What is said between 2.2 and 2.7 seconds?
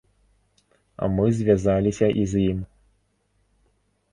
і з ім.